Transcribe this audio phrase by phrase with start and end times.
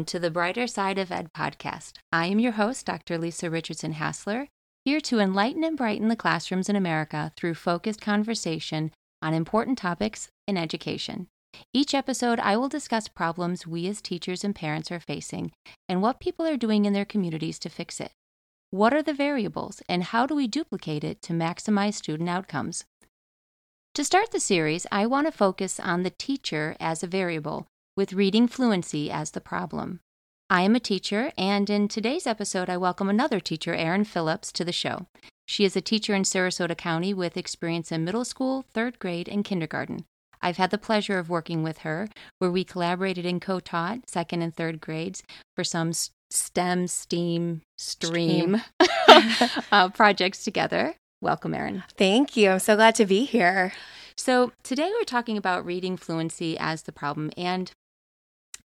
[0.00, 1.98] Welcome to the Brighter Side of Ed podcast.
[2.10, 3.18] I am your host, Dr.
[3.18, 4.48] Lisa Richardson Hassler,
[4.82, 10.30] here to enlighten and brighten the classrooms in America through focused conversation on important topics
[10.48, 11.26] in education.
[11.74, 15.52] Each episode, I will discuss problems we as teachers and parents are facing
[15.86, 18.12] and what people are doing in their communities to fix it.
[18.70, 22.86] What are the variables, and how do we duplicate it to maximize student outcomes?
[23.96, 27.66] To start the series, I want to focus on the teacher as a variable
[28.00, 30.00] with reading fluency as the problem.
[30.48, 34.64] I am a teacher, and in today's episode, I welcome another teacher, Erin Phillips, to
[34.64, 35.04] the show.
[35.46, 39.44] She is a teacher in Sarasota County with experience in middle school, third grade, and
[39.44, 40.06] kindergarten.
[40.40, 44.40] I've had the pleasure of working with her, where we collaborated and co taught second
[44.40, 45.22] and third grades
[45.54, 45.92] for some
[46.30, 48.62] STEM, STEAM, STREAM,
[49.72, 50.94] uh, projects together.
[51.20, 51.84] Welcome, Erin.
[51.98, 52.52] Thank you.
[52.52, 53.74] I'm so glad to be here.
[54.16, 57.30] So, today we're talking about reading fluency as the problem.
[57.36, 57.70] And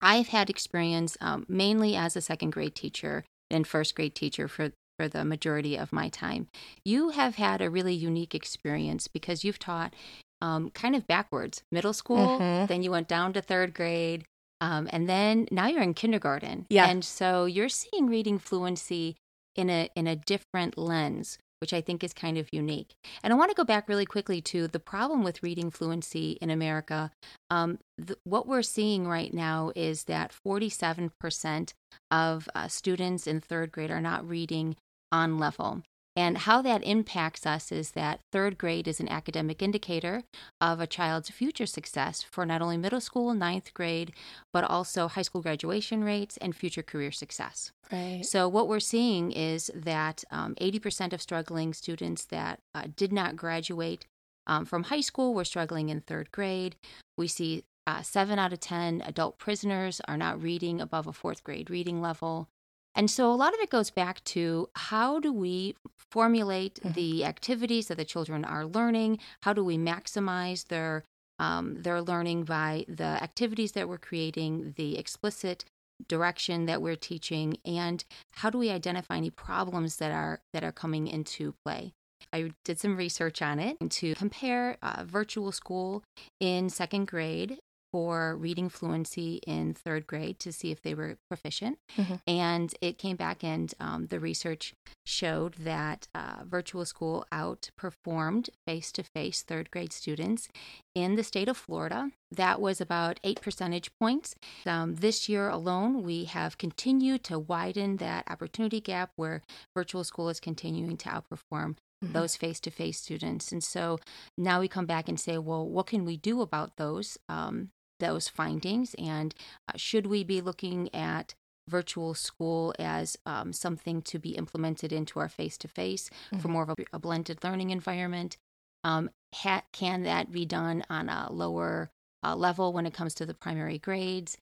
[0.02, 4.72] I've had experience um, mainly as a second grade teacher and first grade teacher for,
[4.98, 6.48] for the majority of my time.
[6.84, 9.94] You have had a really unique experience because you've taught
[10.42, 12.66] um, kind of backwards middle school, mm-hmm.
[12.66, 14.26] then you went down to third grade,
[14.60, 16.66] um, and then now you're in kindergarten.
[16.70, 16.88] Yeah.
[16.88, 19.18] And so you're seeing reading fluency
[19.56, 22.96] in a in a different lens which I think is kind of unique.
[23.24, 26.50] And I want to go back really quickly to the problem with reading fluency in
[26.50, 27.12] America.
[27.50, 31.74] Um, th- what we're seeing right now is that 47%
[32.10, 34.76] of uh, students in third grade are not reading
[35.12, 35.84] on level.
[36.16, 40.24] And how that impacts us is that third grade is an academic indicator
[40.60, 44.12] of a child's future success for not only middle school, ninth grade,
[44.52, 47.72] but also high school graduation rates and future career success.
[47.92, 48.26] Right.
[48.26, 53.38] So, what we're seeing is that um, 80% of struggling students that uh, did not
[53.38, 54.06] graduate
[54.48, 56.76] um, from high school were struggling in third grade.
[57.18, 61.44] We see uh, seven out of 10 adult prisoners are not reading above a fourth
[61.44, 62.50] grade reading level.
[62.96, 65.76] And so a lot of it goes back to how do we
[66.10, 66.92] formulate mm-hmm.
[66.94, 69.20] the activities that the children are learning?
[69.44, 71.04] How do we maximize their
[71.40, 75.66] um, their learning by the activities that we're creating, the explicit
[76.08, 78.04] direction that we're teaching, and
[78.34, 81.94] how do we identify any problems that are that are coming into play?
[82.32, 86.04] I did some research on it to compare uh, virtual school
[86.40, 87.58] in second grade
[87.92, 91.78] for reading fluency in third grade to see if they were proficient.
[91.98, 92.16] Mm-hmm.
[92.28, 94.74] And it came back, and um, the research
[95.06, 100.48] showed that uh, virtual school outperformed face to face third grade students
[100.96, 102.12] in the state of Florida.
[102.32, 104.36] That was about eight percentage points.
[104.66, 109.42] Um, this year alone, we have continued to widen that opportunity gap where
[109.76, 112.14] virtual school is continuing to outperform Mm-hmm.
[112.14, 113.52] those face to face students.
[113.52, 114.00] And so
[114.36, 117.20] now we come back and say, well, what can we do about those?
[117.30, 117.70] Um,
[118.02, 119.34] those findings and
[119.70, 121.34] uh, should we be looking at
[121.70, 126.10] virtual school as um, something to be implemented into our face to face
[126.40, 128.36] for more of a, a blended learning environment?
[128.84, 131.92] Um, ha- can that be done on a lower
[132.24, 134.38] uh, level when it comes to the primary grades?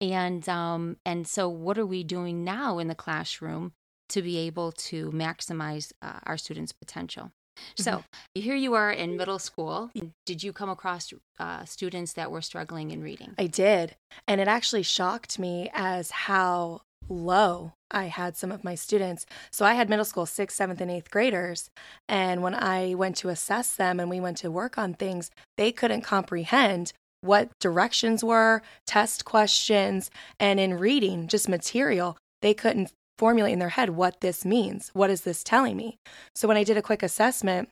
[0.00, 3.72] And um, and so what are we doing now in the classroom
[4.10, 7.32] to be able to maximize uh, our students potential
[7.76, 8.40] so mm-hmm.
[8.40, 9.90] here you are in middle school.
[10.24, 13.34] Did you come across uh, students that were struggling in reading?
[13.38, 13.96] I did.
[14.26, 19.26] And it actually shocked me as how low I had some of my students.
[19.52, 21.70] So I had middle school sixth, seventh, and eighth graders.
[22.08, 25.72] And when I went to assess them and we went to work on things, they
[25.72, 33.52] couldn't comprehend what directions were, test questions, and in reading just material, they couldn't formulate
[33.52, 34.90] in their head what this means.
[34.92, 35.98] What is this telling me?
[36.34, 37.68] So when I did a quick assessment,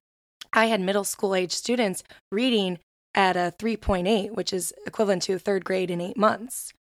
[0.52, 2.78] I had middle school age students reading
[3.14, 6.72] at a 3.8, which is equivalent to third grade in eight months.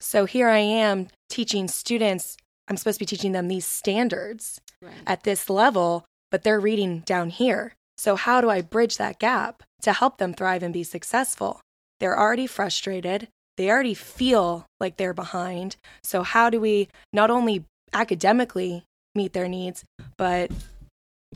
[0.00, 2.36] So here I am teaching students,
[2.68, 4.92] I'm supposed to be teaching them these standards right.
[5.06, 7.72] at this level, but they're reading down here.
[7.96, 11.60] So, how do I bridge that gap to help them thrive and be successful?
[11.98, 13.28] They're already frustrated.
[13.58, 15.76] They already feel like they're behind.
[16.02, 18.84] So, how do we not only academically
[19.14, 19.84] meet their needs,
[20.16, 20.50] but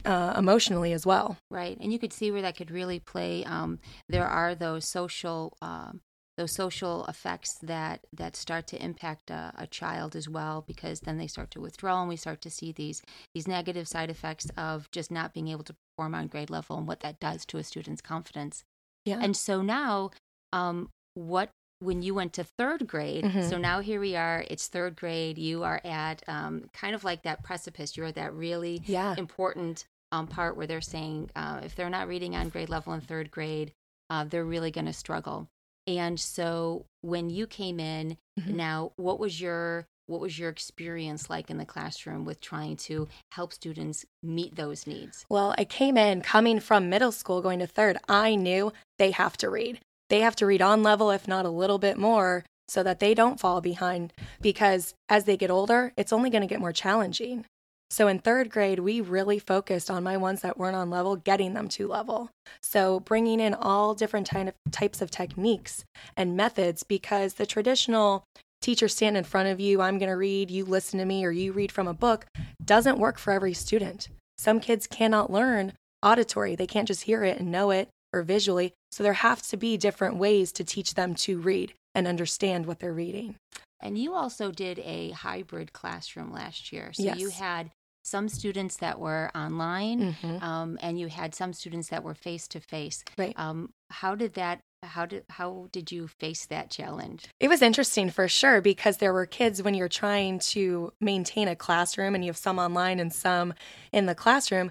[0.04, 1.36] uh, emotionally as well.
[1.50, 3.44] Right, and you could see where that could really play.
[3.44, 3.78] Um,
[4.08, 5.56] there are those social.
[5.60, 6.00] Um,
[6.36, 11.16] those social effects that that start to impact a, a, child as well because then
[11.16, 13.02] they start to withdraw and we start to see these
[13.34, 16.88] these negative side effects of just not being able to perform on grade level and
[16.88, 18.64] what that does to a student's confidence
[19.04, 20.10] yeah and so now
[20.52, 21.50] um, what
[21.80, 23.24] when you went to third grade.
[23.24, 23.48] Mm-hmm.
[23.48, 24.44] So now here we are.
[24.48, 25.38] It's third grade.
[25.38, 27.96] You are at um, kind of like that precipice.
[27.96, 29.14] You're at that really yeah.
[29.18, 33.00] important um, part where they're saying uh, if they're not reading on grade level in
[33.00, 33.72] third grade,
[34.10, 35.48] uh, they're really going to struggle.
[35.86, 38.54] And so when you came in, Mhm.
[38.54, 43.08] now what was your what was your experience like in the classroom with trying to
[43.32, 45.24] help students meet those needs?
[45.30, 47.96] Well, I came in coming from middle school going to third.
[48.06, 49.80] I knew they have to read.
[50.10, 53.14] They have to read on level, if not a little bit more, so that they
[53.14, 54.12] don't fall behind.
[54.40, 57.46] Because as they get older, it's only going to get more challenging.
[57.90, 61.54] So in third grade, we really focused on my ones that weren't on level, getting
[61.54, 62.30] them to level.
[62.60, 65.84] So bringing in all different ty- types of techniques
[66.16, 68.24] and methods because the traditional
[68.60, 71.30] teacher stand in front of you, I'm going to read, you listen to me, or
[71.30, 72.26] you read from a book
[72.64, 74.08] doesn't work for every student.
[74.38, 78.72] Some kids cannot learn auditory, they can't just hear it and know it or visually.
[78.92, 82.78] So there have to be different ways to teach them to read and understand what
[82.78, 83.36] they're reading.
[83.80, 86.92] And you also did a hybrid classroom last year.
[86.94, 87.70] So you had
[88.04, 90.42] some students that were online Mhm.
[90.42, 93.02] um, and you had some students that were face to face.
[93.18, 93.38] Right.
[93.38, 94.60] Um, how did that?
[94.82, 97.24] How did how did you face that challenge?
[97.40, 101.56] It was interesting for sure because there were kids when you're trying to maintain a
[101.56, 103.54] classroom and you have some online and some
[103.92, 104.70] in the classroom,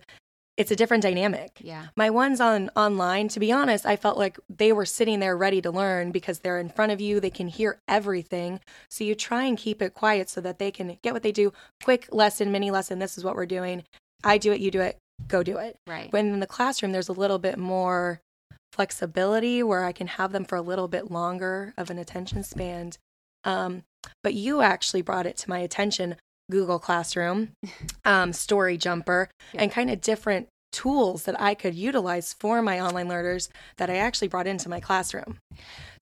[0.55, 1.59] it's a different dynamic.
[1.61, 1.87] Yeah.
[1.95, 5.61] My ones on online, to be honest, I felt like they were sitting there ready
[5.61, 8.59] to learn because they're in front of you, they can hear everything.
[8.89, 11.53] So you try and keep it quiet so that they can get what they do.
[11.83, 13.83] Quick lesson, mini lesson, this is what we're doing.
[14.23, 14.97] I do it, you do it,
[15.27, 15.75] go do it.
[15.87, 16.13] Right.
[16.13, 18.21] When in the classroom there's a little bit more
[18.73, 22.91] flexibility where I can have them for a little bit longer of an attention span.
[23.43, 23.83] Um,
[24.21, 26.15] but you actually brought it to my attention
[26.53, 27.49] Google Classroom,
[28.05, 29.63] um, Story Jumper, Yeah.
[29.63, 33.95] and kind of different tools that I could utilize for my online learners that I
[33.97, 35.37] actually brought into my classroom.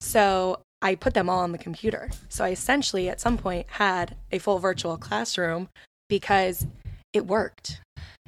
[0.00, 2.10] So I put them all on the computer.
[2.28, 5.68] So I essentially at some point had a full virtual classroom
[6.08, 6.66] because
[7.12, 7.80] it worked.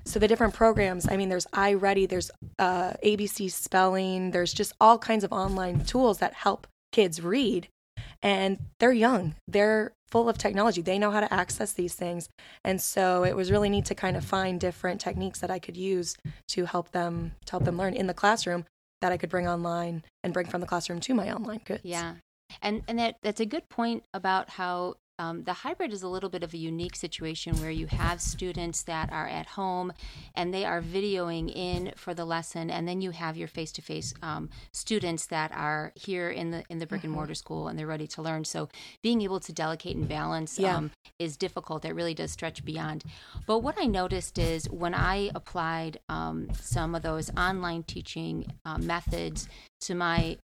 [0.05, 4.99] So the different programs, I mean, there's iReady, there's uh, ABC spelling, there's just all
[4.99, 7.69] kinds of online tools that help kids read.
[8.23, 12.29] And they're young, they're full of technology, they know how to access these things.
[12.63, 15.77] And so it was really neat to kind of find different techniques that I could
[15.77, 16.17] use
[16.51, 18.65] to help them to help them learn in the classroom
[19.01, 21.81] that I could bring online and bring from the classroom to my online kids.
[21.83, 22.15] Yeah.
[22.63, 26.29] And and that that's a good point about how um, the hybrid is a little
[26.31, 29.93] bit of a unique situation where you have students that are at home
[30.35, 34.51] and they are videoing in for the lesson, and then you have your face-to-face um,
[34.73, 37.17] students that are here in the in the brick and Mhm.
[37.17, 38.45] mortar school and they're ready to learn.
[38.45, 38.69] So
[39.03, 40.77] being able to delegate and balance Yeah.
[40.77, 41.85] um, is difficult.
[41.85, 43.05] It really does stretch beyond.
[43.47, 48.79] But what I noticed is when I applied um, some of those online teaching uh,
[48.79, 49.49] methods
[49.87, 50.39] to my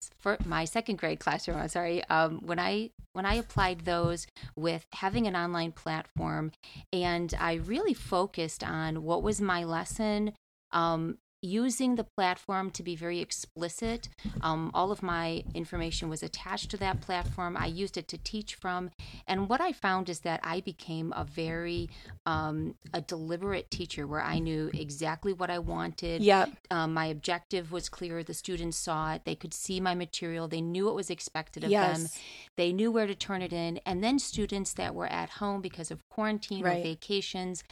[0.44, 1.58] my second grade classroom.
[1.58, 2.04] I'm sorry.
[2.04, 4.26] Um, when I when I applied those
[4.56, 6.52] with having an online platform,
[6.92, 10.32] and I really focused on what was my lesson.
[10.72, 14.08] Um, using the platform to be very explicit
[14.42, 18.54] um, all of my information was attached to that platform i used it to teach
[18.56, 18.90] from
[19.26, 21.88] and what i found is that i became a very
[22.26, 26.50] um, a deliberate teacher where i knew exactly what i wanted Yep.
[26.70, 28.22] um, my objective was clear.
[28.22, 29.22] The students saw it.
[29.24, 30.48] They could see my material.
[30.48, 32.00] They knew what was expected of them.
[32.02, 32.18] Yes.
[32.56, 33.78] They knew where to turn it in.
[33.86, 37.62] And then students that were at home because of quarantine or vacations,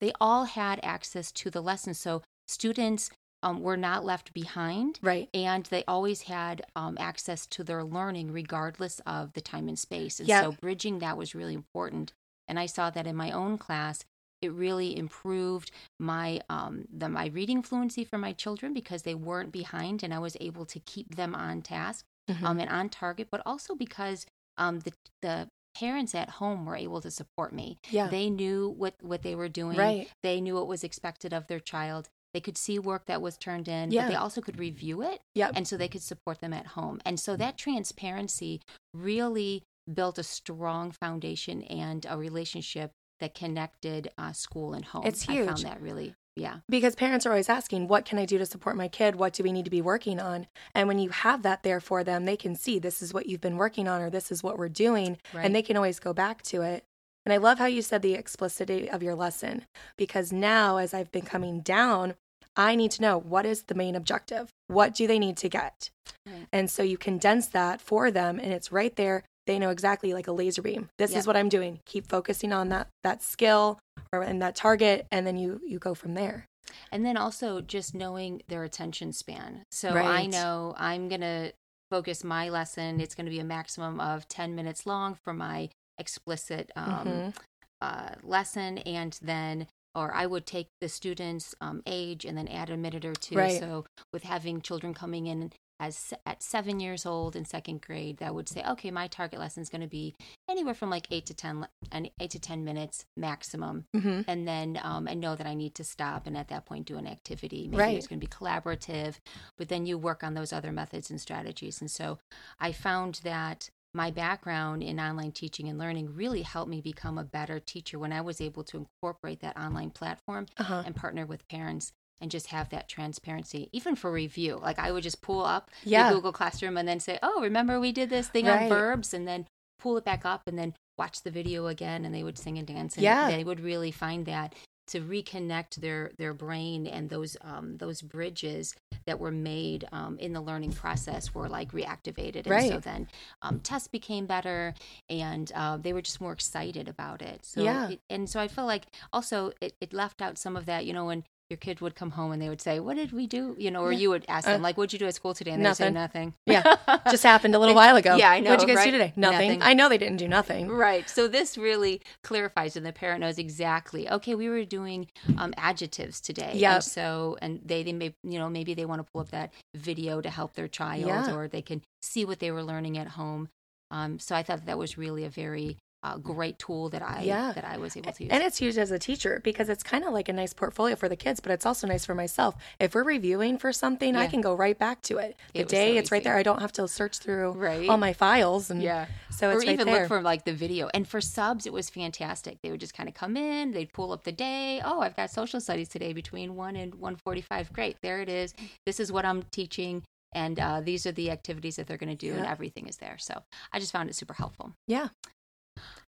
[0.00, 1.94] they all had access to the lesson.
[1.94, 3.10] So students
[3.42, 4.98] um, were not left behind.
[5.02, 5.28] Right.
[5.34, 10.18] And they always had um, access to their learning regardless of the time and space.
[10.18, 10.40] And Yeah.
[10.42, 12.12] so bridging that was really important.
[12.48, 14.04] And I saw that in my own class.
[14.42, 19.50] It really improved my um, the my reading fluency for my children because they weren't
[19.50, 22.42] behind, and I was able to keep them on task Mhm.
[22.42, 23.28] um, and on target.
[23.30, 24.26] But also because
[24.58, 25.48] um, the the
[25.78, 27.78] parents at home were able to support me.
[27.90, 28.08] yeah.
[28.08, 29.78] They knew what what they were doing.
[29.78, 30.08] Right.
[30.22, 32.08] They knew what was expected of their child.
[32.36, 34.02] They could see work that was turned in, Yeah.
[34.02, 35.52] but they also could review it Yep.
[35.54, 37.00] and so they could support them at home.
[37.06, 38.60] And so that transparency
[38.92, 42.90] really built a strong foundation and a relationship
[43.20, 45.06] that connected uh, school and home.
[45.06, 45.44] It's huge.
[45.44, 48.44] I found that really, yeah, because parents are always asking, what can I do to
[48.44, 49.14] support my kid?
[49.14, 50.46] What do we need to be working on?
[50.74, 53.40] And when you have that there for them, they can see this is what you've
[53.40, 55.16] been working on or this is what we're doing.
[55.32, 55.46] right.
[55.46, 56.84] And they can always go back to it.
[57.24, 59.64] And I love how you said the explicitity of your lesson
[59.96, 62.14] because now, as I've been coming down,
[62.56, 64.48] I need to know what is the main objective?
[64.68, 65.90] What do they need to get?
[66.26, 66.46] Right.
[66.52, 69.24] And so you condense that for them and it's right there.
[69.46, 70.88] They know exactly like a laser beam.
[70.98, 71.18] This Yeah.
[71.18, 71.80] is what I'm doing.
[71.84, 73.78] Keep focusing on that that skill
[74.12, 76.46] or and that target and then you you go from there.
[76.90, 79.62] and then also just knowing their attention span.
[79.70, 81.52] So I know I'm gonna
[81.92, 83.00] focus my lesson.
[83.00, 87.34] It's going to be a maximum of ten minutes long for my explicit um, Mhm.
[87.80, 92.70] uh, lesson, and then or I would take the student's um, age and then add
[92.70, 93.36] a minute or two.
[93.36, 93.58] Right.
[93.58, 98.34] So with having children coming in as at seven years old in second grade, that
[98.34, 100.14] would say, okay, my target lesson is going to be
[100.48, 104.80] anywhere from like eight to ten and eight to ten minutes maximum, hmm and then
[104.82, 107.68] um, and know that I need to stop and at that point do an activity.
[107.68, 107.96] Maybe Right.
[107.96, 109.16] it's going to be collaborative,
[109.58, 111.80] but then you work on those other methods and strategies.
[111.82, 112.18] And so
[112.58, 117.24] I found that my background in online teaching and learning really helped me become a
[117.24, 120.82] better teacher when I was able to incorporate that online platform Uh-huh.
[120.84, 124.56] and partner with parents and just have that transparency, even for review.
[124.56, 126.08] Like I would just pull up Yeah.
[126.08, 128.62] the Google Classroom and then say, "Oh, remember we did this thing Right.
[128.62, 129.46] on verbs," and then
[129.78, 132.66] pull it back up and then watch the video again, and they would sing and
[132.66, 132.96] dance.
[132.96, 133.28] And Yeah.
[133.28, 134.54] they would really find that
[134.88, 138.74] to reconnect their their brain and those um, those bridges
[139.06, 142.46] that were made um, in the learning process were like reactivated.
[142.46, 143.08] And so then
[143.42, 144.74] um, tests became better,
[145.08, 147.44] and uh, they were just more excited about it.
[147.44, 147.88] So Yeah.
[147.90, 150.84] it- and so I feel like also it, it left out some of that.
[150.86, 153.26] You know when your kid would come home and they would say, "What did we
[153.26, 153.98] do?" You know, or Yeah.
[153.98, 155.76] you would ask Uh, them, "Like, what'd you do at school today?" And they would
[155.76, 156.34] say Nothing.
[156.46, 156.76] nothing.
[156.86, 157.00] Yeah.
[157.10, 158.16] Just happened a little while ago.
[158.16, 159.12] Yeah, I know, What'd you guys do today?
[159.14, 159.48] Nothing.
[159.58, 159.62] Nothing.
[159.62, 160.68] I know they didn't do nothing.
[160.68, 161.08] Right.
[161.08, 164.10] So this really clarifies, and the parent knows exactly.
[164.10, 165.06] Okay, we were doing
[165.38, 166.52] um, adjectives today.
[166.54, 166.74] Yep.
[166.74, 169.52] And so, and they they may you know maybe they want to pull up that
[169.74, 171.34] video to help their child, Yeah.
[171.34, 173.48] or they can see what they were learning at home.
[173.92, 177.52] Um, so I thought that was really a very uh, great tool that I Yeah.
[177.52, 178.32] that I was able to use.
[178.32, 181.08] And it's used as a teacher because it's kind of like a nice portfolio for
[181.08, 182.54] the kids, but it's also nice for myself.
[182.78, 185.36] If we're reviewing for something, I can go right back to it.
[185.54, 186.36] The It day so it's right there.
[186.36, 187.88] I don't have to search through Right.
[187.88, 188.70] all my files.
[188.70, 189.06] And yeah.
[189.30, 190.00] So or it's right even there.
[190.00, 190.88] look for like the video.
[190.94, 192.58] And for subs, it was fantastic.
[192.62, 194.80] They would just kind of come in, they'd pull up the day.
[194.84, 197.72] Oh, I've got social studies today between one and one forty-five.
[197.72, 198.54] Great, there it is.
[198.86, 202.26] This is what I'm teaching, and uh, these are the activities that they're going to
[202.28, 203.16] do, and everything is there.
[203.18, 204.72] So I just found it super helpful.
[204.86, 205.08] yeah.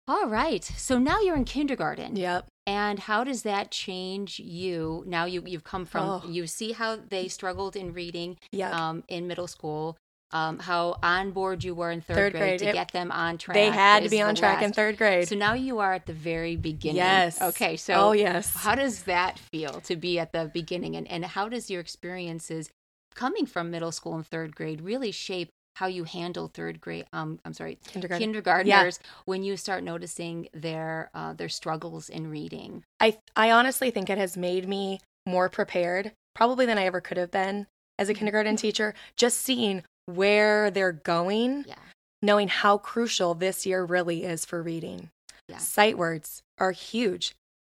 [0.08, 2.14] All right, so now you're in kindergarten.
[2.14, 2.46] Yep.
[2.64, 5.02] And how does that change you?
[5.06, 6.22] Now you you've come from Oh.
[6.28, 8.72] you see how they struggled in reading Yep.
[8.72, 9.96] um, in middle school.
[10.32, 12.58] Um, how on board you were in third, Third grade, grade.
[12.60, 13.54] to It- get them on track.
[13.54, 15.28] they had to be on track in third grade.
[15.28, 16.96] So now you are at the very beginning.
[16.96, 17.40] yes.
[17.40, 17.76] Okay.
[17.76, 18.52] So oh, yes.
[18.54, 22.70] how does that feel to be at the beginning, and and how does your experiences
[23.14, 27.04] coming from middle school and third grade really shape how you handle third grade?
[27.12, 28.22] Um, I'm sorry, Kindergarten.
[28.24, 32.82] kindergartners when you start noticing their uh, their struggles in reading.
[32.98, 37.18] I I honestly think it has made me more prepared, probably than I ever could
[37.18, 37.66] have been
[37.98, 38.18] as a Mm-hmm.
[38.20, 38.94] kindergarten teacher.
[39.16, 41.74] Just seeing where they're going, Yeah.
[42.22, 45.10] knowing how crucial this year really is for reading.
[45.48, 45.58] Yeah.
[45.58, 47.34] Sight words are huge.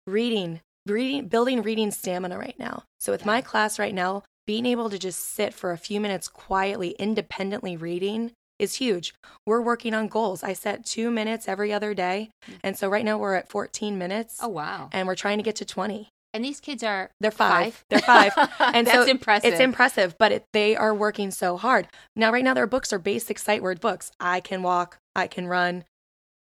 [0.08, 2.84] Reading, reading, building reading stamina right now.
[3.00, 3.27] So with Yeah.
[3.27, 7.77] my class right now, being able to just sit for a few minutes quietly, independently
[7.77, 9.13] reading is huge.
[9.46, 10.41] We're working on goals.
[10.44, 12.32] I set two minutes every other day.
[12.50, 12.53] Mm.
[12.63, 14.89] And so right now we're at 14 minutes Oh wow!
[14.91, 16.10] and we're trying to get to 20.
[16.34, 17.86] And these kids are They're five.
[17.91, 18.34] They're five.
[18.60, 19.51] And That's so impressive.
[19.51, 21.88] It's impressive, but it, they are working so hard.
[22.15, 24.12] Now, right now, their books are basic sight word books.
[24.20, 25.84] I can walk, I can run,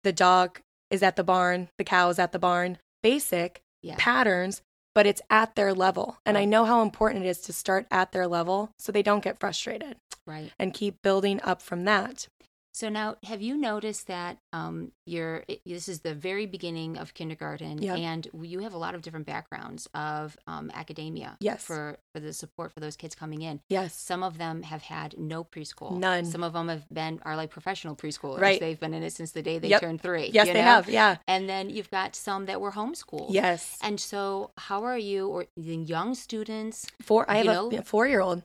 [0.03, 0.61] the dog
[0.91, 2.79] is at the barn, the cow is at the barn.
[3.03, 3.97] Basic Yeah.
[3.99, 4.63] patterns,
[4.99, 6.19] but it's at their level.
[6.27, 9.23] And I know how important it is to start at their level so they don't
[9.23, 9.95] get frustrated
[10.27, 10.51] Right.
[10.59, 12.27] and keep building up from that.
[12.75, 17.13] So now, have you noticed that um, you're it- this is the very beginning of
[17.15, 17.99] kindergarten, Yep.
[17.99, 21.37] and you have a lot of different backgrounds of um, academia.
[21.41, 21.65] Yes.
[21.65, 23.61] For for the support for those kids coming in.
[23.69, 23.95] Yes.
[23.99, 25.99] Some of them have had no preschool.
[25.99, 26.25] None.
[26.25, 28.41] Some of them have been are like professional preschoolers.
[28.41, 28.61] Right.
[28.61, 29.81] They've been in it since the day they Yep.
[29.81, 30.31] turned three.
[30.33, 30.89] Yes, you they have.
[30.89, 31.17] Yeah.
[31.27, 33.29] And then you've got some that were homeschooled.
[33.31, 33.79] Yes.
[33.83, 36.87] And so, how are you, or the young students?
[37.03, 37.29] Four.
[37.29, 38.45] I have you a four year old.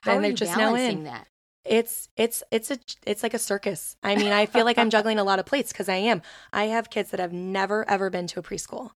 [0.00, 1.04] How And are they're you just now balancing in.
[1.04, 1.28] that?
[1.64, 3.96] It's it's it's a it's like a circus.
[4.02, 6.22] I mean, I feel like I'm juggling a lot of plates because I am.
[6.52, 8.92] I have kids that have never ever been to a preschool,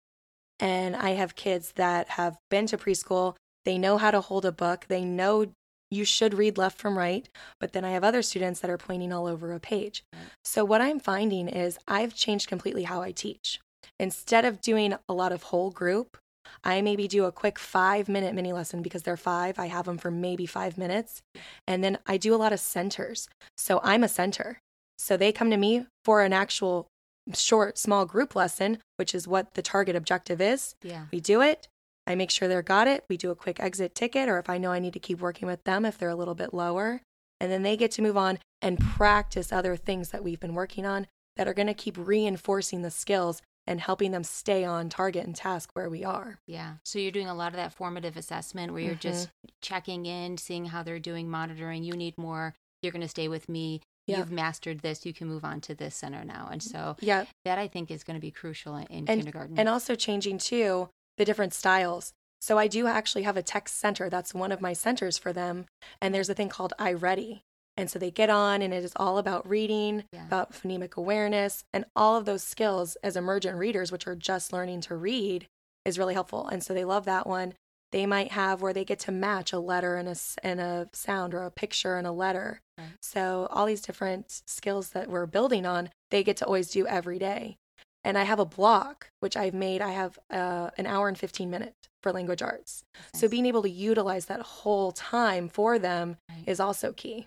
[0.58, 3.34] and I have kids that have been to preschool.
[3.64, 4.86] They know how to hold a book.
[4.88, 5.46] They know
[5.90, 7.28] you should read left from right.
[7.60, 10.04] But then I have other students that are pointing all over a page.
[10.44, 13.60] So what I'm finding is I've changed completely how I teach.
[13.98, 16.16] Instead of doing a lot of whole group,
[16.62, 19.58] I maybe do a quick five minute mini lesson because they're five.
[19.58, 21.22] I have them for maybe five minutes.
[21.66, 23.28] And then I do a lot of centers.
[23.56, 24.58] So I'm a center.
[24.98, 26.86] So they come to me for an actual
[27.32, 30.74] short, small group lesson, which is what the target objective is.
[30.82, 31.06] Yeah.
[31.10, 31.68] We do it.
[32.06, 33.04] I make sure they're got it.
[33.08, 35.48] We do a quick exit ticket, or if I know I need to keep working
[35.48, 37.00] with them if they're a little bit lower.
[37.40, 40.86] And then they get to move on and practice other things that we've been working
[40.86, 41.06] on
[41.36, 45.34] that are going to keep reinforcing the skills and helping them stay on target and
[45.34, 46.38] task where we are.
[46.46, 46.74] Yeah.
[46.84, 49.48] So you're doing a lot of that formative assessment where you're just Mm-hmm.
[49.62, 51.82] checking in, seeing how they're doing, monitoring.
[51.84, 52.54] You need more.
[52.82, 53.80] You're going to stay with me.
[54.06, 54.18] Yeah.
[54.18, 55.06] You've mastered this.
[55.06, 56.48] You can move on to this center now.
[56.52, 57.24] And so Yeah.
[57.46, 59.58] that I think is going to be crucial in, in And- kindergarten.
[59.58, 62.12] And also changing too, the different styles.
[62.42, 64.10] So I do actually have a text center.
[64.10, 65.64] That's one of my centers for them.
[66.02, 67.40] And there's a thing called iReady.
[67.76, 70.26] And so they get on, and it is all about reading, Yeah.
[70.26, 74.80] about phonemic awareness, and all of those skills as emergent readers, which are just learning
[74.82, 75.46] to read,
[75.84, 76.46] is really helpful.
[76.46, 77.54] And so they love that one.
[77.92, 81.34] They might have where they get to match a letter and a, and a sound
[81.34, 82.60] or a picture and a letter.
[82.78, 82.88] Right.
[83.02, 87.18] So all these different skills that we're building on, they get to always do every
[87.18, 87.56] day.
[88.02, 89.80] And I have a block, which I've made.
[89.80, 92.82] I have uh, an hour and 15 minutes for language arts.
[92.94, 96.44] That's So being able to utilize that whole time for them Right.
[96.46, 97.26] is also key.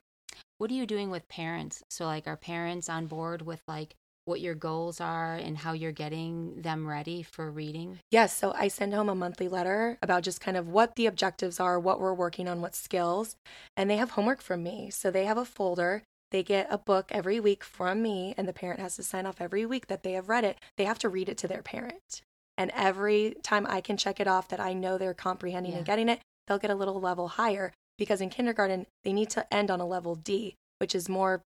[0.57, 1.83] What are you doing with parents?
[1.89, 3.95] So, like, are parents on board with like
[4.25, 7.99] what your goals are and how you're getting them ready for reading?
[8.11, 11.59] Yes, so I send home a monthly letter about just kind of what the objectives
[11.59, 13.35] are, what we're working on, what skills,
[13.75, 14.89] and they have homework from me.
[14.89, 16.03] So they have a folder.
[16.31, 19.39] They get a book every week from me, and the parent has to sign off
[19.39, 20.57] every week that they have read it.
[20.75, 22.21] They have to read it to their parent.
[22.57, 26.09] And every time I can check it off that I know they're comprehending and getting
[26.09, 29.79] it, they'll get a little level higher because in kindergarten, they need to end on
[29.79, 31.41] a level D, which is more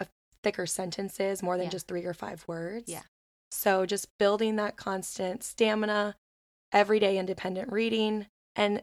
[0.00, 0.08] of
[0.42, 1.70] thicker sentences, more than Yeah.
[1.70, 2.88] just three or five words.
[2.90, 3.02] Yeah.
[3.50, 6.16] So just building that constant stamina,
[6.72, 8.82] everyday independent reading, and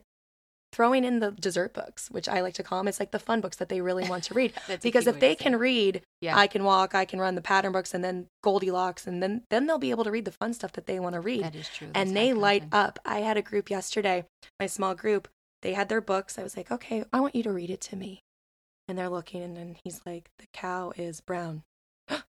[0.74, 2.88] throwing in the dessert books, which I like to call them.
[2.88, 4.54] It's like the fun books that they really want to read.
[4.82, 6.38] Because if they can read, Yeah.
[6.38, 9.68] I can walk, I can run the pattern books, and then Goldilocks, and then then
[9.68, 11.68] they'll be able to read the fun stuff that they want to read that is
[11.68, 11.88] true.
[11.94, 13.00] That's and they light up.
[13.06, 14.24] I had a group yesterday,
[14.62, 15.28] my small group,
[15.62, 16.38] they had their books.
[16.38, 18.22] I was like, okay, I want you to read it to me.
[18.88, 21.64] And they're looking, and then he's like, the cow is brown.
[22.08, 22.24] the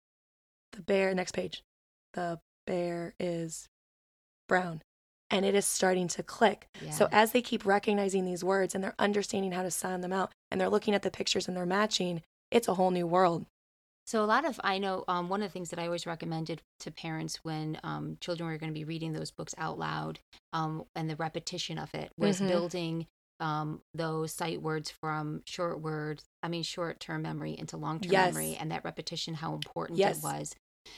[0.83, 1.63] bear, next page,
[2.15, 3.69] the bear is
[4.49, 4.83] brown.
[5.31, 6.69] And it is starting to click.
[6.91, 10.33] So as they keep recognizing these words and they're understanding how to sound them out
[10.51, 13.45] and they're looking at the pictures and they're matching, it's a whole new world.
[14.07, 16.63] So a lot of I know um, one of the things that I always recommended
[16.81, 20.19] to parents when um, children were going to be reading those books out loud
[20.55, 22.49] um, and the repetition of it was Mhm.
[22.49, 23.07] building
[23.41, 28.13] um, those sight words from short words, I mean short term memory into long term
[28.13, 28.35] Yes.
[28.35, 30.19] memory, and that repetition how important Yes.
[30.19, 30.55] it was.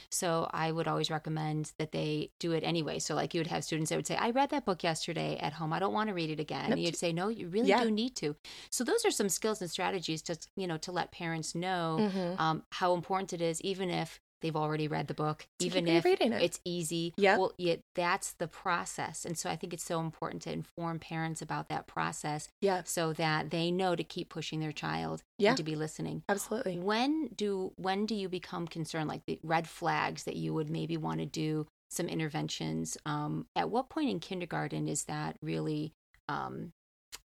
[0.09, 2.99] So I would always recommend that they do it anyway.
[2.99, 5.53] So like you would have students that would say, "I read that book yesterday at
[5.53, 5.73] home.
[5.73, 6.73] I don't want to read it again." Nope.
[6.77, 7.83] And you'd say, "No, you really Yeah.
[7.83, 8.35] do need to."
[8.69, 12.39] So those are some skills and strategies to you know to let parents know Mhm.
[12.39, 16.19] um, how important it is, even if they've already read the book, even if it.
[16.21, 17.13] it's easy.
[17.17, 17.39] Yep.
[17.39, 19.25] Well, yeah, that's the process.
[19.25, 23.13] And so I think it's so important to inform parents about that process Yes, so
[23.13, 25.49] that they know to keep pushing their child Yeah.
[25.49, 26.23] and to be listening.
[26.29, 26.77] absolutely.
[26.79, 30.97] When do when do you become concerned, like the red flags that you would maybe
[30.97, 32.97] want to do some interventions?
[33.05, 35.93] Um, at what point in kindergarten is that really?
[36.27, 36.71] Um,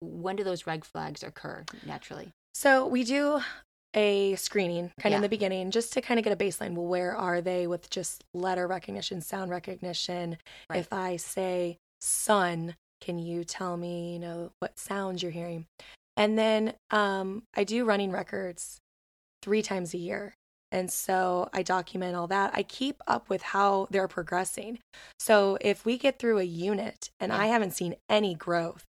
[0.01, 2.31] when do those red flags occur naturally?
[2.53, 3.41] So we do
[3.93, 6.73] a screening kind of in the beginning just to kind of get a baseline.
[6.73, 10.37] Well, where are they with just letter recognition, sound recognition?
[10.69, 10.79] Right.
[10.79, 15.65] If I say sun, can you tell me, you know, what sounds you're hearing?
[16.15, 18.79] And then um, I do running records
[19.41, 20.35] three times a year.
[20.71, 22.51] And so I document all that.
[22.55, 24.79] I keep up with how they're progressing.
[25.19, 27.39] So if we get through a unit and Yeah.
[27.39, 28.85] I haven't seen any growth,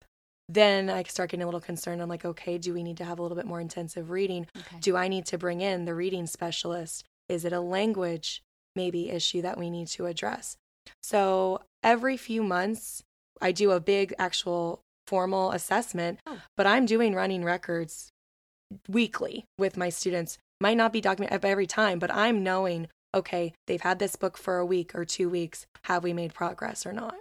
[0.49, 2.01] then I start getting a little concerned.
[2.01, 4.47] I'm like, okay, do we need to have a little bit more intensive reading?
[4.57, 4.79] Okay.
[4.81, 7.05] Do I need to bring in the reading specialist?
[7.29, 8.43] Is it a language
[8.75, 10.57] maybe issue that we need to address?
[11.03, 13.03] So every few months,
[13.43, 16.39] I do a big actual formal assessment, Oh.
[16.57, 18.09] but I'm doing running records
[18.89, 20.39] weekly with my students.
[20.61, 24.59] Might not be documented every time, but I'm knowing, okay, they've had this book for
[24.59, 25.67] a week or two weeks.
[25.85, 27.15] Have we made progress or not?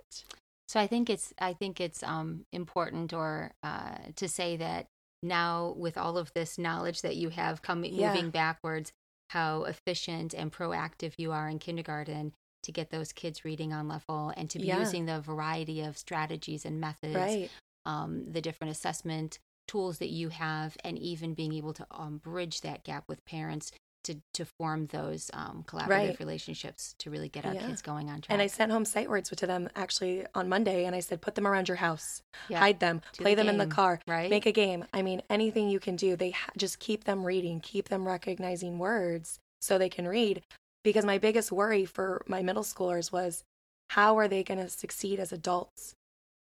[0.67, 4.87] So I think it's I think it's um, important or uh, to say that
[5.23, 8.05] now with all of this knowledge that you have coming Yeah.
[8.05, 8.91] moving backwards,
[9.29, 14.33] how efficient and proactive you are in kindergarten to get those kids reading on level
[14.35, 14.77] and to be Yeah.
[14.79, 17.51] using the variety of strategies and methods, Right.
[17.85, 22.61] um, the different assessment tools that you have, and even being able to um, bridge
[22.61, 23.71] that gap with parents
[24.07, 26.19] to to form those um, collaborative Right.
[26.19, 27.67] relationships to really get our Yeah.
[27.67, 28.33] kids going on track.
[28.33, 31.35] And I sent home sight words to them actually on Monday, and I said, put
[31.35, 32.59] them around your house, Yeah.
[32.59, 34.29] hide them, Do play the them in the car, right?
[34.29, 34.85] make a game.
[34.93, 36.15] I mean, anything you can do.
[36.15, 40.43] They ha- just keep them reading, keep them recognizing words so they can read.
[40.83, 43.43] Because my biggest worry for my middle schoolers was,
[43.91, 45.93] how are they going to succeed as adults?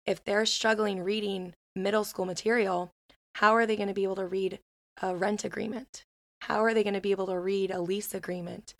[0.06, 2.92] If they're struggling reading middle school material,
[3.36, 4.60] how are they going to be able to read
[5.02, 6.04] a rent agreement?
[6.48, 8.76] How are they going to be able to read a lease agreement?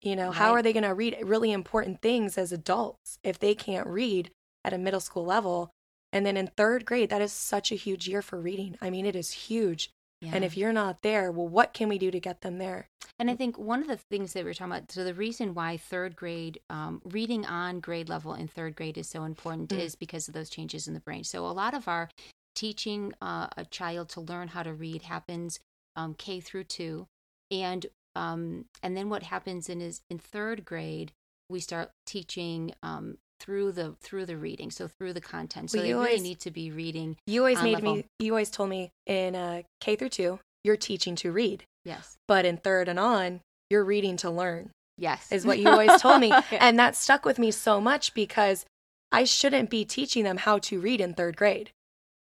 [0.00, 3.56] You know, how are they going to read really important things as adults if they
[3.56, 4.30] can't read
[4.64, 5.70] at a middle school level?
[6.12, 8.78] And then in third grade, that is such a huge year for reading.
[8.80, 9.90] I mean, it is huge.
[10.20, 10.30] Yeah.
[10.34, 12.86] And if you're not there, well, what can we do to get them there?
[13.18, 15.54] And I think one of the things that we are talking about, so the reason
[15.54, 19.80] why third grade, um, reading on grade level in third grade is so important mm-hmm.
[19.80, 21.24] is because of those changes in the brain.
[21.24, 22.10] So a lot of our
[22.54, 25.58] teaching uh, a child to learn how to read happens
[25.98, 27.06] um, K through two.
[27.50, 31.12] And um, and then what happens in is in third grade,
[31.48, 35.70] we start teaching um, through the through the reading so through the content.
[35.70, 37.96] So well, they always, really need to be reading you always made level.
[37.96, 41.64] me you always told me in uh, k through two you're teaching to read.
[41.84, 42.16] Yes.
[42.26, 45.30] But in third and on you're reading to learn yes.
[45.30, 46.32] is what you always told me.
[46.52, 48.64] And that stuck with me so much because
[49.10, 51.70] i shouldn't be teaching them how to read in third grade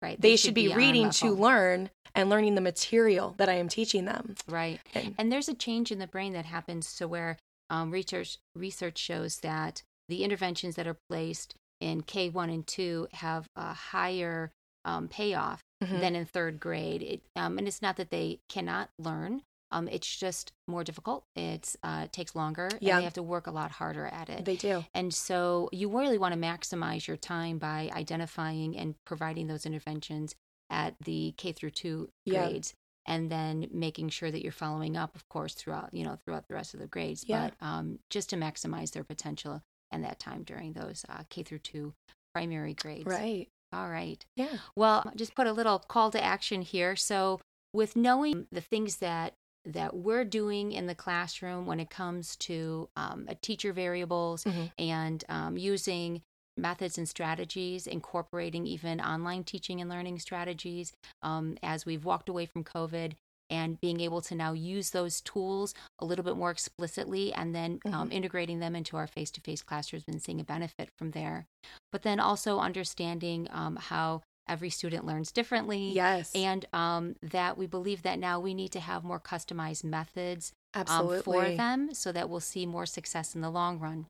[0.03, 3.49] right they, they should, should, be, be reading to learn and learning the material that
[3.49, 6.87] i am teaching them right and, and there's a change in the brain that happens
[6.87, 7.37] so where
[7.71, 13.49] um, research research shows that the interventions that are placed in K1 and 2 have
[13.57, 14.51] a higher
[14.85, 16.01] um, payoff mm-hmm.
[16.01, 17.03] than in third grade.
[17.03, 19.43] It, um, and it's not that they cannot learn.
[19.71, 21.25] Um, it's just more difficult.
[21.37, 22.69] It's uh, it takes longer.
[22.81, 22.95] Yeah.
[22.95, 24.45] And they have to work a lot harder at it.
[24.45, 24.85] They do.
[24.95, 30.35] And so you really want to maximize your time by identifying and providing those interventions
[30.71, 32.47] at the K through two yeah.
[32.47, 32.75] grades
[33.07, 36.55] and then making sure that you're following up of course throughout you know throughout the
[36.55, 37.49] rest of the grades yeah.
[37.49, 41.59] but um, just to maximize their potential and that time during those uh, K through
[41.59, 41.95] two
[42.35, 43.07] primary grades.
[43.07, 43.49] Right.
[43.73, 44.25] All right.
[44.37, 44.59] Yeah.
[44.75, 46.97] Well, just put a little call to action here.
[46.97, 47.41] So,
[47.73, 52.89] with knowing the things that that we're doing in the classroom when it comes to
[52.97, 54.67] um, teacher variables mm-hmm.
[54.79, 56.23] and um, using
[56.57, 60.93] methods and strategies, incorporating even online teaching and learning strategies
[61.23, 63.13] um, as we've walked away from COVID
[63.51, 67.81] and being able to now use those tools a little bit more explicitly and then
[67.85, 68.01] um, mm-hmm.
[68.01, 71.47] um, integrating them into our face to face classrooms and seeing a benefit from there.
[71.91, 75.93] But then also understanding um, how every student learns differently.
[75.93, 76.33] Yes.
[76.35, 81.23] And um, that we believe that now we need to have more customized methods um,
[81.23, 84.07] for them so that we'll see more success in the long run.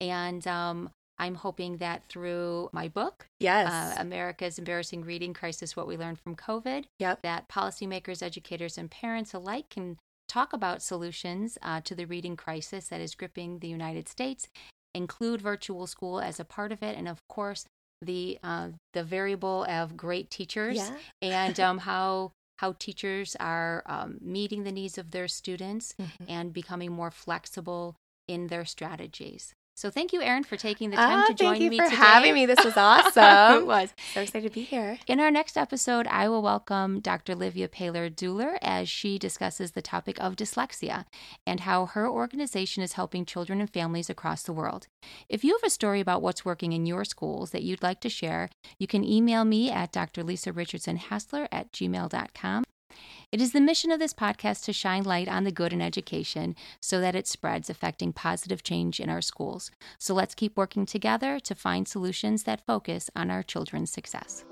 [0.00, 5.86] And um, I'm hoping that through my book, yes, uh, America's Embarrassing Reading Crisis: What
[5.86, 7.22] We Learned from COVID, yep.
[7.22, 12.88] that policymakers, educators, and parents alike can talk about solutions uh, to the reading crisis
[12.88, 14.48] that is gripping the United States,
[14.94, 17.66] include virtual school as a part of it, and of course
[18.04, 20.96] the uh, the variable of great teachers yeah.
[21.22, 26.24] and um, how how teachers are um, meeting the needs of their students mm-hmm.
[26.28, 27.96] and becoming more flexible
[28.28, 29.54] in their strategies.
[29.76, 31.76] So thank you, Erin, for taking the time oh, to join me today.
[31.78, 32.46] Thank you for having me.
[32.46, 33.62] This was awesome.
[33.62, 33.92] it was.
[34.12, 34.98] So excited to be here.
[35.08, 37.34] In our next episode, I will welcome Dr.
[37.34, 41.06] Livia Paler Duhler as she discusses the topic of dyslexia
[41.44, 44.86] and how her organization is helping children and families across the world.
[45.28, 48.08] If you have a story about what's working in your schools that you'd like to
[48.08, 52.64] share, you can email me at drlisarichardson at gmail.com.
[53.32, 56.54] It is the mission of this podcast to shine light on the good in education
[56.80, 59.70] so that it spreads, affecting positive change in our schools.
[59.98, 64.44] So let's keep working together to find solutions that focus on our children's success.